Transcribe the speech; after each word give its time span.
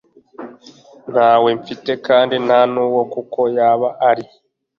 ntawe 1.11 1.49
mfite 1.59 1.91
kandi 2.07 2.35
ntanuwo 2.47 3.01
kuko 3.13 3.39
yaba 3.57 3.89
ari 4.09 4.25